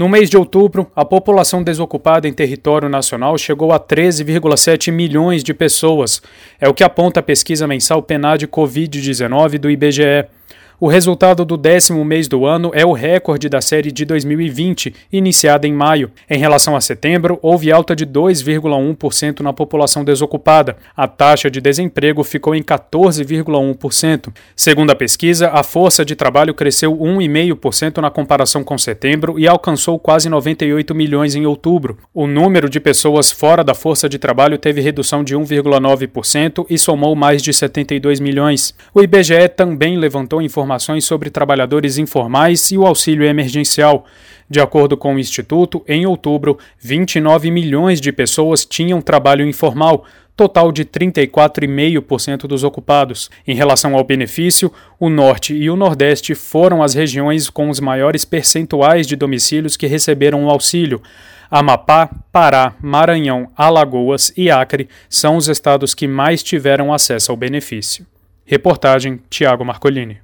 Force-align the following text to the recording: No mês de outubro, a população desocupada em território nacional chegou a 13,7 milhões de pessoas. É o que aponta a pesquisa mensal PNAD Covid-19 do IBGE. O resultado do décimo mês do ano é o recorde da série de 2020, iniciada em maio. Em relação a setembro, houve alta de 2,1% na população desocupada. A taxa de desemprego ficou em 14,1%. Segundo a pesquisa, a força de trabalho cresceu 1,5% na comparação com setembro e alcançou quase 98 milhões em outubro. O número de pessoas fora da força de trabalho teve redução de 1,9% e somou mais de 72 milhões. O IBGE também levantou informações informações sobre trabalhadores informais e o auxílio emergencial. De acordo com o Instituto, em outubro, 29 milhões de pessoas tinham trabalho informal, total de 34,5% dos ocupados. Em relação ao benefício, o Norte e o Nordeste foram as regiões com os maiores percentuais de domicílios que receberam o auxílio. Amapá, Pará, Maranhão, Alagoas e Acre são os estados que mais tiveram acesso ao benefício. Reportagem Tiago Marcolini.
No 0.00 0.08
mês 0.08 0.30
de 0.30 0.36
outubro, 0.38 0.90
a 0.96 1.04
população 1.04 1.62
desocupada 1.62 2.26
em 2.26 2.32
território 2.32 2.88
nacional 2.88 3.36
chegou 3.36 3.70
a 3.70 3.78
13,7 3.78 4.90
milhões 4.90 5.44
de 5.44 5.52
pessoas. 5.52 6.22
É 6.58 6.66
o 6.66 6.72
que 6.72 6.82
aponta 6.82 7.20
a 7.20 7.22
pesquisa 7.22 7.66
mensal 7.66 8.02
PNAD 8.02 8.46
Covid-19 8.46 9.58
do 9.58 9.68
IBGE. 9.70 10.24
O 10.82 10.88
resultado 10.88 11.44
do 11.44 11.58
décimo 11.58 12.02
mês 12.06 12.26
do 12.26 12.46
ano 12.46 12.70
é 12.72 12.86
o 12.86 12.94
recorde 12.94 13.50
da 13.50 13.60
série 13.60 13.92
de 13.92 14.02
2020, 14.06 14.94
iniciada 15.12 15.68
em 15.68 15.74
maio. 15.74 16.10
Em 16.28 16.38
relação 16.38 16.74
a 16.74 16.80
setembro, 16.80 17.38
houve 17.42 17.70
alta 17.70 17.94
de 17.94 18.06
2,1% 18.06 19.40
na 19.40 19.52
população 19.52 20.02
desocupada. 20.02 20.78
A 20.96 21.06
taxa 21.06 21.50
de 21.50 21.60
desemprego 21.60 22.24
ficou 22.24 22.54
em 22.54 22.62
14,1%. 22.62 24.32
Segundo 24.56 24.90
a 24.90 24.94
pesquisa, 24.94 25.50
a 25.50 25.62
força 25.62 26.02
de 26.02 26.16
trabalho 26.16 26.54
cresceu 26.54 26.96
1,5% 26.96 27.98
na 27.98 28.10
comparação 28.10 28.64
com 28.64 28.78
setembro 28.78 29.38
e 29.38 29.46
alcançou 29.46 29.98
quase 29.98 30.30
98 30.30 30.94
milhões 30.94 31.34
em 31.34 31.44
outubro. 31.44 31.98
O 32.14 32.26
número 32.26 32.70
de 32.70 32.80
pessoas 32.80 33.30
fora 33.30 33.62
da 33.62 33.74
força 33.74 34.08
de 34.08 34.18
trabalho 34.18 34.56
teve 34.56 34.80
redução 34.80 35.22
de 35.22 35.36
1,9% 35.36 36.64
e 36.70 36.78
somou 36.78 37.14
mais 37.14 37.42
de 37.42 37.52
72 37.52 38.18
milhões. 38.18 38.74
O 38.94 39.02
IBGE 39.02 39.46
também 39.54 39.98
levantou 39.98 40.40
informações 40.40 40.69
informações 40.70 41.04
sobre 41.04 41.30
trabalhadores 41.30 41.98
informais 41.98 42.70
e 42.70 42.78
o 42.78 42.86
auxílio 42.86 43.26
emergencial. 43.26 44.04
De 44.48 44.60
acordo 44.60 44.96
com 44.96 45.14
o 45.14 45.18
Instituto, 45.18 45.82
em 45.86 46.06
outubro, 46.06 46.58
29 46.78 47.50
milhões 47.50 48.00
de 48.00 48.12
pessoas 48.12 48.64
tinham 48.64 49.02
trabalho 49.02 49.44
informal, 49.44 50.04
total 50.36 50.70
de 50.70 50.84
34,5% 50.84 52.46
dos 52.46 52.62
ocupados. 52.62 53.28
Em 53.46 53.54
relação 53.54 53.96
ao 53.96 54.04
benefício, 54.04 54.72
o 54.98 55.08
Norte 55.08 55.54
e 55.54 55.68
o 55.68 55.76
Nordeste 55.76 56.36
foram 56.36 56.82
as 56.82 56.94
regiões 56.94 57.50
com 57.50 57.68
os 57.68 57.80
maiores 57.80 58.24
percentuais 58.24 59.08
de 59.08 59.16
domicílios 59.16 59.76
que 59.76 59.88
receberam 59.88 60.44
o 60.44 60.50
auxílio. 60.50 61.02
Amapá, 61.50 62.08
Pará, 62.30 62.74
Maranhão, 62.80 63.50
Alagoas 63.56 64.32
e 64.36 64.50
Acre 64.50 64.88
são 65.08 65.36
os 65.36 65.48
estados 65.48 65.94
que 65.94 66.06
mais 66.06 66.44
tiveram 66.44 66.92
acesso 66.92 67.32
ao 67.32 67.36
benefício. 67.36 68.06
Reportagem 68.50 69.20
Tiago 69.30 69.64
Marcolini. 69.64 70.20